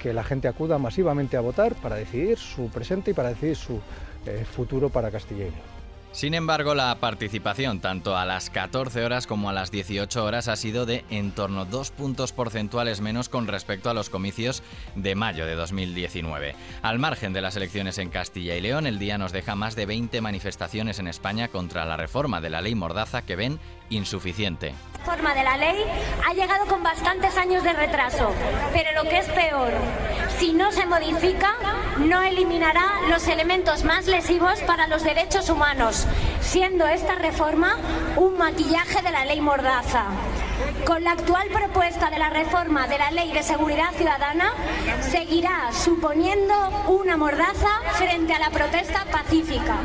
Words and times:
que 0.00 0.12
la 0.12 0.24
gente 0.24 0.48
acuda 0.48 0.78
masivamente 0.78 1.36
a 1.36 1.40
votar 1.40 1.74
para 1.76 1.96
decidir 1.96 2.38
su 2.38 2.68
presente 2.70 3.12
y 3.12 3.14
para 3.14 3.30
decidir 3.30 3.56
su 3.56 3.80
eh, 4.26 4.44
futuro 4.44 4.88
para 4.90 5.10
Castilla 5.10 5.46
y 5.46 5.50
León. 5.50 5.79
Sin 6.12 6.34
embargo, 6.34 6.74
la 6.74 6.92
participación 6.96 7.78
tanto 7.80 8.16
a 8.16 8.26
las 8.26 8.50
14 8.50 9.04
horas 9.04 9.28
como 9.28 9.48
a 9.48 9.52
las 9.52 9.70
18 9.70 10.24
horas 10.24 10.48
ha 10.48 10.56
sido 10.56 10.84
de 10.84 11.04
en 11.08 11.30
torno 11.30 11.60
a 11.60 11.64
dos 11.66 11.92
puntos 11.92 12.32
porcentuales 12.32 13.00
menos 13.00 13.28
con 13.28 13.46
respecto 13.46 13.90
a 13.90 13.94
los 13.94 14.10
comicios 14.10 14.64
de 14.96 15.14
mayo 15.14 15.46
de 15.46 15.54
2019. 15.54 16.56
Al 16.82 16.98
margen 16.98 17.32
de 17.32 17.40
las 17.40 17.54
elecciones 17.54 17.98
en 17.98 18.10
Castilla 18.10 18.56
y 18.56 18.60
León, 18.60 18.88
el 18.88 18.98
día 18.98 19.18
nos 19.18 19.30
deja 19.30 19.54
más 19.54 19.76
de 19.76 19.86
20 19.86 20.20
manifestaciones 20.20 20.98
en 20.98 21.06
España 21.06 21.46
contra 21.46 21.84
la 21.84 21.96
reforma 21.96 22.40
de 22.40 22.50
la 22.50 22.60
ley 22.60 22.74
Mordaza 22.74 23.22
que 23.22 23.36
ven 23.36 23.60
insuficiente. 23.90 24.74
La 24.92 24.98
reforma 24.98 25.34
de 25.34 25.44
la 25.44 25.56
ley 25.56 25.84
ha 26.26 26.34
llegado 26.34 26.66
con 26.66 26.82
bastantes 26.82 27.36
años 27.36 27.62
de 27.62 27.72
retraso, 27.72 28.32
pero 28.72 29.02
lo 29.02 29.08
que 29.08 29.18
es 29.18 29.26
peor, 29.28 29.72
si 30.38 30.52
no 30.52 30.72
se 30.72 30.86
modifica, 30.86 31.54
no 31.98 32.22
eliminará 32.22 33.00
los 33.08 33.26
elementos 33.28 33.84
más 33.84 34.06
lesivos 34.06 34.60
para 34.60 34.86
los 34.86 35.02
derechos 35.02 35.48
humanos, 35.48 36.06
siendo 36.40 36.86
esta 36.86 37.14
reforma 37.16 37.76
un 38.16 38.38
maquillaje 38.38 39.02
de 39.02 39.10
la 39.10 39.24
ley 39.24 39.40
Mordaza. 39.40 40.04
Con 40.84 41.04
la 41.04 41.12
actual 41.12 41.48
propuesta 41.48 42.10
de 42.10 42.18
la 42.18 42.30
reforma 42.30 42.86
de 42.86 42.98
la 42.98 43.10
Ley 43.10 43.32
de 43.32 43.42
Seguridad 43.42 43.92
Ciudadana, 43.96 44.52
seguirá 45.00 45.70
suponiendo 45.72 46.54
una 46.88 47.16
mordaza 47.16 47.68
frente 47.94 48.34
a 48.34 48.38
la 48.38 48.50
protesta 48.50 49.04
pacífica. 49.10 49.76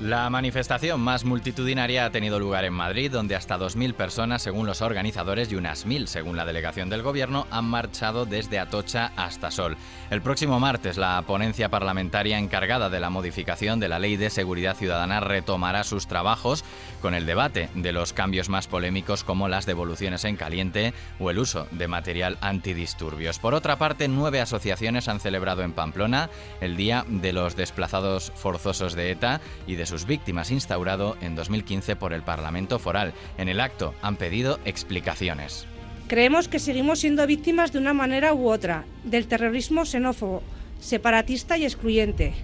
La 0.00 0.30
manifestación 0.30 1.00
más 1.00 1.24
multitudinaria 1.24 2.04
ha 2.04 2.10
tenido 2.10 2.38
lugar 2.38 2.64
en 2.64 2.72
Madrid, 2.72 3.10
donde 3.10 3.34
hasta 3.34 3.58
2.000 3.58 3.94
personas, 3.94 4.42
según 4.42 4.64
los 4.64 4.80
organizadores, 4.80 5.50
y 5.50 5.56
unas 5.56 5.88
1.000, 5.88 6.06
según 6.06 6.36
la 6.36 6.44
delegación 6.44 6.88
del 6.88 7.02
Gobierno, 7.02 7.48
han 7.50 7.64
marchado 7.64 8.24
desde 8.24 8.60
Atocha 8.60 9.10
hasta 9.16 9.50
Sol. 9.50 9.76
El 10.10 10.22
próximo 10.22 10.60
martes, 10.60 10.98
la 10.98 11.20
ponencia 11.22 11.68
parlamentaria 11.68 12.38
encargada 12.38 12.90
de 12.90 13.00
la 13.00 13.10
modificación 13.10 13.80
de 13.80 13.88
la 13.88 13.98
Ley 13.98 14.16
de 14.16 14.30
Seguridad 14.30 14.76
Ciudadana 14.76 15.18
retomará 15.18 15.82
sus 15.82 16.06
trabajos 16.06 16.64
con 17.02 17.14
el 17.14 17.26
debate 17.26 17.68
de 17.74 17.90
los 17.90 18.12
cambios 18.12 18.48
más 18.48 18.68
polémicos 18.68 19.24
como 19.24 19.48
las 19.48 19.66
devoluciones 19.66 20.24
en 20.24 20.36
caliente 20.36 20.94
o 21.18 21.30
el 21.30 21.40
uso 21.40 21.66
de 21.72 21.88
material 21.88 22.38
antidisturbios. 22.40 23.40
Por 23.40 23.54
otra 23.54 23.78
parte, 23.78 24.06
nueve 24.06 24.40
asociaciones 24.40 25.08
han 25.08 25.18
celebrado 25.18 25.62
en 25.62 25.72
Pamplona 25.72 26.30
el 26.60 26.76
Día 26.76 27.04
de 27.08 27.32
los 27.32 27.56
Desplazados 27.56 28.30
Forzosos 28.36 28.94
de 28.94 29.10
ETA 29.10 29.40
y 29.66 29.74
de 29.74 29.87
sus 29.88 30.06
víctimas 30.06 30.50
instaurado 30.50 31.16
en 31.20 31.34
2015 31.34 31.96
por 31.96 32.12
el 32.12 32.22
Parlamento 32.22 32.78
Foral. 32.78 33.14
En 33.38 33.48
el 33.48 33.60
acto 33.60 33.94
han 34.02 34.16
pedido 34.16 34.60
explicaciones. 34.64 35.66
Creemos 36.06 36.46
que 36.48 36.58
seguimos 36.58 37.00
siendo 37.00 37.26
víctimas 37.26 37.72
de 37.72 37.78
una 37.78 37.94
manera 37.94 38.34
u 38.34 38.48
otra 38.48 38.84
del 39.04 39.26
terrorismo 39.26 39.84
xenófobo, 39.84 40.42
separatista 40.78 41.58
y 41.58 41.64
excluyente. 41.64 42.34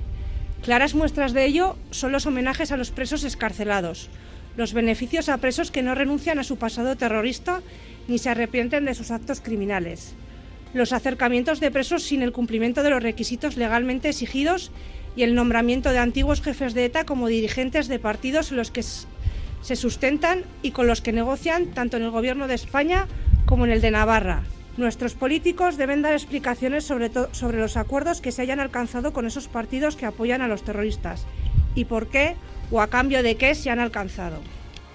Claras 0.63 0.95
muestras 0.95 1.33
de 1.33 1.45
ello 1.45 1.77
son 1.91 2.13
los 2.13 2.27
homenajes 2.27 2.73
a 2.73 2.77
los 2.77 2.91
presos 2.91 3.23
escarcelados, 3.25 4.09
los 4.57 4.73
beneficios 4.73 5.29
a 5.29 5.39
presos 5.39 5.71
que 5.71 5.83
no 5.83 5.95
renuncian 5.95 6.39
a 6.39 6.45
su 6.45 6.57
pasado 6.57 6.97
terrorista 6.97 7.61
ni 8.09 8.19
se 8.19 8.31
arrepienten 8.31 8.85
de 8.85 8.95
sus 8.95 9.11
actos 9.11 9.41
criminales, 9.41 10.15
los 10.73 10.93
acercamientos 10.93 11.61
de 11.61 11.71
presos 11.71 12.03
sin 12.03 12.23
el 12.23 12.33
cumplimiento 12.33 12.83
de 12.83 12.91
los 12.91 13.03
requisitos 13.03 13.57
legalmente 13.57 14.09
exigidos 14.09 14.71
y 15.17 15.23
el 15.23 15.35
nombramiento 15.35 15.91
de 15.91 15.99
antiguos 15.99 16.43
jefes 16.43 16.75
de 16.75 16.87
ETA 16.87 17.05
como 17.05 17.29
dirigentes 17.29 17.89
de 17.89 17.99
partidos 17.99 18.51
en 18.51 18.57
los 18.57 18.71
que 18.71 18.83
se 18.83 19.77
sustentan 19.77 20.43
y 20.63 20.73
con 20.73 20.87
los 20.87 21.01
que 21.01 21.13
negocian 21.13 21.67
tanto 21.67 21.97
en 21.97 22.03
el 22.03 22.11
Gobierno 22.11 22.49
de 22.49 22.55
España 22.55 23.07
como 23.47 23.65
en 23.65 23.73
el 23.73 23.81
de 23.81 23.91
Navarra. 23.91 24.43
Nuestros 24.77 25.15
políticos 25.15 25.77
deben 25.77 26.03
dar 26.03 26.15
explicaciones 26.15 26.85
sobre, 26.85 27.11
sobre 27.33 27.59
los 27.59 27.77
acuerdos 27.77 28.21
que 28.21 28.33
se 28.33 28.43
hayan 28.43 28.59
alcanzado 28.59 29.13
con 29.13 29.25
esos 29.25 29.47
partidos 29.47 29.95
que 29.95 30.07
apoyan 30.07 30.43
a 30.43 30.49
los 30.49 30.65
terroristas 30.65 31.27
y 31.75 31.85
por 31.85 32.09
qué 32.09 32.35
o 32.71 32.81
a 32.81 32.89
cambio 32.89 33.23
de 33.23 33.37
qué 33.37 33.55
se 33.55 33.71
han 33.71 33.79
alcanzado. 33.79 34.41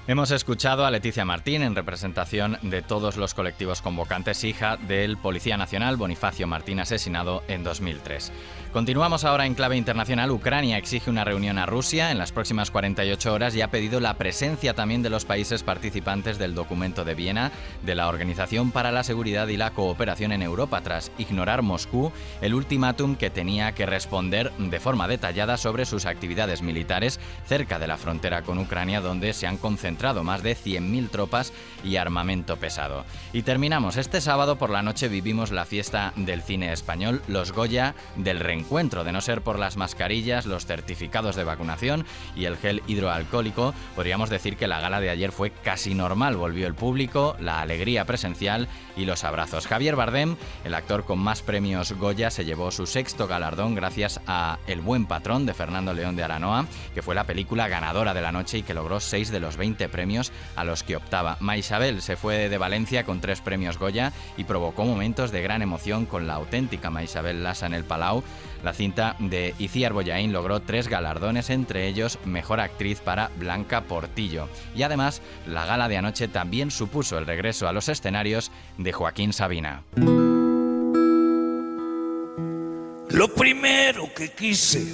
Hemos 0.09 0.31
escuchado 0.31 0.87
a 0.87 0.89
Leticia 0.89 1.23
Martín 1.23 1.61
en 1.61 1.75
representación 1.75 2.57
de 2.63 2.81
todos 2.81 3.15
los 3.15 3.35
colectivos 3.35 3.83
convocantes, 3.83 4.43
hija 4.43 4.75
del 4.75 5.17
Policía 5.17 5.55
Nacional 5.55 5.97
Bonifacio 5.97 6.47
Martín, 6.47 6.79
asesinado 6.79 7.43
en 7.47 7.63
2003. 7.63 8.31
Continuamos 8.73 9.23
ahora 9.23 9.45
en 9.45 9.53
clave 9.53 9.77
internacional. 9.77 10.31
Ucrania 10.31 10.79
exige 10.79 11.11
una 11.11 11.25
reunión 11.25 11.59
a 11.59 11.67
Rusia 11.67 12.09
en 12.09 12.17
las 12.17 12.31
próximas 12.31 12.71
48 12.71 13.31
horas 13.31 13.55
y 13.55 13.61
ha 13.61 13.69
pedido 13.69 13.99
la 13.99 14.15
presencia 14.15 14.73
también 14.73 15.03
de 15.03 15.11
los 15.11 15.25
países 15.25 15.61
participantes 15.61 16.39
del 16.39 16.55
documento 16.55 17.05
de 17.05 17.13
Viena 17.13 17.51
de 17.83 17.93
la 17.93 18.07
Organización 18.07 18.71
para 18.71 18.91
la 18.91 19.03
Seguridad 19.03 19.47
y 19.49 19.57
la 19.57 19.75
Cooperación 19.75 20.31
en 20.31 20.41
Europa 20.41 20.81
tras 20.81 21.11
ignorar 21.19 21.61
Moscú 21.61 22.11
el 22.41 22.55
ultimátum 22.55 23.15
que 23.15 23.29
tenía 23.29 23.73
que 23.73 23.85
responder 23.85 24.51
de 24.57 24.79
forma 24.79 25.07
detallada 25.07 25.57
sobre 25.57 25.85
sus 25.85 26.07
actividades 26.07 26.63
militares 26.63 27.19
cerca 27.45 27.77
de 27.77 27.85
la 27.85 27.97
frontera 27.97 28.41
con 28.41 28.57
Ucrania 28.57 29.01
donde 29.01 29.33
se 29.33 29.45
han 29.45 29.57
concentrado 29.57 29.98
más 30.23 30.43
de 30.43 30.55
100.000 30.55 31.09
tropas 31.09 31.53
y 31.83 31.95
armamento 31.95 32.57
pesado. 32.57 33.05
Y 33.33 33.41
terminamos. 33.41 33.97
Este 33.97 34.21
sábado 34.21 34.57
por 34.57 34.69
la 34.69 34.83
noche 34.83 35.07
vivimos 35.07 35.51
la 35.51 35.65
fiesta 35.65 36.13
del 36.15 36.41
cine 36.41 36.71
español 36.71 37.21
Los 37.27 37.51
Goya 37.51 37.95
del 38.15 38.39
Rengo 38.39 38.59
encuentro, 38.69 39.03
de 39.03 39.11
no 39.11 39.21
ser 39.21 39.41
por 39.41 39.57
las 39.57 39.77
mascarillas, 39.77 40.45
los 40.45 40.65
certificados 40.65 41.35
de 41.35 41.43
vacunación 41.43 42.05
y 42.35 42.45
el 42.45 42.57
gel 42.57 42.83
hidroalcohólico, 42.87 43.73
podríamos 43.95 44.29
decir 44.29 44.57
que 44.57 44.67
la 44.67 44.79
gala 44.79 44.99
de 44.99 45.09
ayer 45.09 45.31
fue 45.31 45.49
casi 45.51 45.95
normal. 45.95 46.37
Volvió 46.37 46.67
el 46.67 46.75
público, 46.75 47.35
la 47.39 47.61
alegría 47.61 48.05
presencial 48.05 48.67
y 48.95 49.05
los 49.05 49.23
abrazos. 49.23 49.65
Javier 49.65 49.95
Bardem, 49.95 50.35
el 50.63 50.75
actor 50.75 51.05
con 51.05 51.19
más 51.19 51.41
premios 51.41 51.93
Goya, 51.93 52.29
se 52.29 52.45
llevó 52.45 52.69
su 52.69 52.85
sexto 52.85 53.27
galardón 53.27 53.73
gracias 53.73 54.21
a 54.27 54.59
El 54.67 54.81
buen 54.81 55.05
patrón 55.05 55.45
de 55.45 55.53
Fernando 55.53 55.93
León 55.93 56.15
de 56.15 56.23
Aranoa, 56.23 56.65
que 56.93 57.01
fue 57.01 57.15
la 57.15 57.23
película 57.23 57.67
ganadora 57.67 58.13
de 58.13 58.21
la 58.21 58.31
noche 58.31 58.59
y 58.59 58.63
que 58.63 58.73
logró 58.73 58.99
6 58.99 59.31
de 59.31 59.39
los 59.39 59.57
20 59.57 59.88
premios 59.89 60.31
a 60.55 60.63
los 60.63 60.83
que 60.83 60.95
optaba. 60.95 61.37
Maisabel 61.39 62.01
se 62.01 62.15
fue 62.15 62.49
de 62.49 62.57
Valencia 62.57 63.03
con 63.03 63.21
tres 63.21 63.41
premios 63.41 63.77
Goya 63.77 64.13
y 64.37 64.45
provocó 64.45 64.85
momentos 64.85 65.31
de 65.31 65.41
gran 65.41 65.61
emoción 65.61 66.05
con 66.05 66.27
la 66.27 66.35
auténtica 66.35 66.89
Maisabel 66.89 67.43
Lassa 67.43 67.65
en 67.65 67.73
el 67.73 67.83
Palau, 67.83 68.23
la 68.63 68.73
cinta 68.73 69.15
de 69.19 69.55
Iciar 69.57 69.93
Boyain 69.93 70.33
logró 70.33 70.61
tres 70.61 70.87
galardones, 70.87 71.49
entre 71.49 71.87
ellos 71.87 72.19
Mejor 72.25 72.59
Actriz 72.59 72.99
para 72.99 73.29
Blanca 73.37 73.81
Portillo. 73.81 74.49
Y 74.75 74.83
además, 74.83 75.21
la 75.47 75.65
gala 75.65 75.87
de 75.87 75.97
anoche 75.97 76.27
también 76.27 76.69
supuso 76.69 77.17
el 77.17 77.25
regreso 77.25 77.67
a 77.67 77.73
los 77.73 77.87
escenarios 77.87 78.51
de 78.77 78.91
Joaquín 78.91 79.31
Sabina. 79.31 79.83
Lo 83.09 83.33
primero 83.33 84.13
que 84.13 84.31
quise 84.33 84.85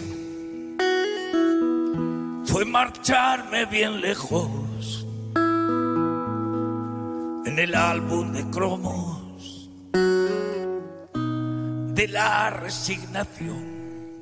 fue 2.45 2.65
marcharme 2.65 3.65
bien 3.65 3.99
lejos 3.99 4.64
en 7.55 7.59
el 7.59 7.75
álbum 7.75 8.33
de 8.33 8.43
cromos 8.49 9.69
de 11.93 12.07
la 12.09 12.49
resignación 12.49 13.75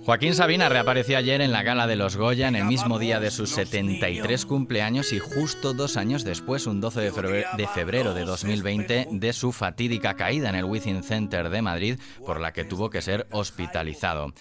Joaquín 0.06 0.36
Sabina 0.36 0.70
reapareció 0.70 1.18
ayer 1.18 1.42
en 1.42 1.52
la 1.52 1.64
gala 1.64 1.88
de 1.88 1.96
los 1.96 2.16
Goya 2.16 2.48
en 2.48 2.56
el 2.56 2.66
mismo 2.66 3.00
día 3.00 3.20
de 3.20 3.32
sus 3.32 3.50
73 3.52 4.46
cumpleaños 4.46 5.14
y 5.14 5.20
justo 5.20 5.74
dos 5.74 5.98
años 5.98 6.24
después, 6.24 6.68
un 6.68 6.82
12 6.82 7.00
de 7.02 7.68
febrero 7.68 8.14
de 8.14 8.26
2020, 8.26 9.08
de 9.12 9.34
su 9.34 9.54
fatídica 9.54 10.16
caída 10.16 10.50
en 10.50 10.56
el 10.56 10.66
Within 10.66 11.04
Center 11.04 11.50
de 11.50 11.62
Madrid, 11.62 12.00
por 12.26 12.42
la 12.42 12.52
que 12.52 12.66
tuvo 12.66 12.90
que 12.90 13.02
ser 13.02 13.28
hospitalizado. 13.32 14.34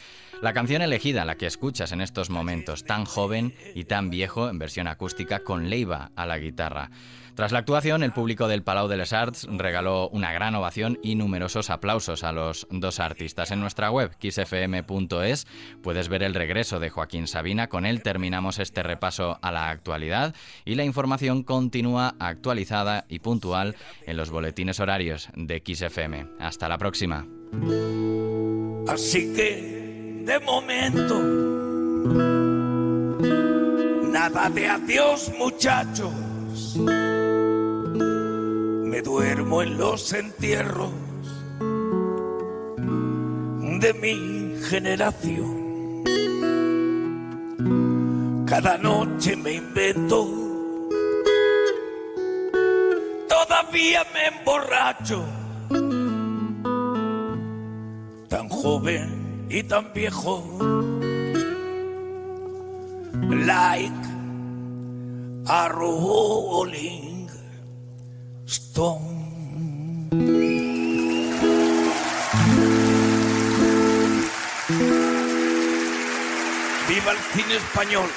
La 0.42 0.52
canción 0.52 0.82
elegida, 0.82 1.24
la 1.24 1.36
que 1.36 1.46
escuchas 1.46 1.92
en 1.92 2.00
estos 2.00 2.28
momentos, 2.28 2.82
tan 2.82 3.04
joven 3.04 3.54
y 3.76 3.84
tan 3.84 4.10
viejo, 4.10 4.48
en 4.48 4.58
versión 4.58 4.88
acústica, 4.88 5.44
con 5.44 5.70
Leiva 5.70 6.10
a 6.16 6.26
la 6.26 6.38
guitarra. 6.38 6.90
Tras 7.34 7.50
la 7.50 7.60
actuación, 7.60 8.02
el 8.02 8.12
público 8.12 8.46
del 8.46 8.62
Palau 8.62 8.88
de 8.88 8.98
les 8.98 9.12
Arts 9.14 9.48
regaló 9.50 10.10
una 10.10 10.32
gran 10.32 10.54
ovación 10.54 10.98
y 11.02 11.14
numerosos 11.14 11.70
aplausos 11.70 12.24
a 12.24 12.32
los 12.32 12.66
dos 12.70 13.00
artistas. 13.00 13.50
En 13.50 13.60
nuestra 13.60 13.90
web, 13.90 14.14
kissfm.es, 14.18 15.46
puedes 15.82 16.08
ver 16.08 16.22
el 16.22 16.34
regreso 16.34 16.78
de 16.78 16.90
Joaquín 16.90 17.26
Sabina. 17.26 17.68
Con 17.68 17.86
él 17.86 18.02
terminamos 18.02 18.58
este 18.58 18.82
repaso 18.82 19.38
a 19.40 19.50
la 19.50 19.70
actualidad 19.70 20.34
y 20.66 20.74
la 20.74 20.84
información 20.84 21.42
continúa 21.42 22.16
actualizada 22.18 23.06
y 23.08 23.20
puntual 23.20 23.76
en 24.06 24.18
los 24.18 24.30
boletines 24.30 24.78
horarios 24.78 25.30
de 25.34 25.62
XFM. 25.64 26.26
Hasta 26.38 26.68
la 26.68 26.76
próxima. 26.76 27.26
Así 28.88 29.32
que, 29.34 30.22
de 30.26 30.38
momento, 30.40 31.18
nada 34.10 34.50
de 34.50 34.68
adiós 34.68 35.32
muchachos 35.38 36.31
duermo 39.02 39.62
en 39.62 39.78
los 39.78 40.12
entierros 40.12 40.90
de 43.80 43.94
mi 43.94 44.62
generación. 44.68 46.04
Cada 48.46 48.78
noche 48.78 49.36
me 49.36 49.54
invento, 49.54 50.28
todavía 53.28 54.06
me 54.14 54.38
emborracho, 54.38 55.24
tan 58.28 58.48
joven 58.48 59.46
y 59.48 59.62
tan 59.62 59.92
viejo. 59.92 60.44
Like 63.44 63.92
a 65.46 65.68
rolling 65.68 67.11
Viva 68.74 68.98
el 77.12 77.18
cine 77.34 77.56
español. 77.56 78.08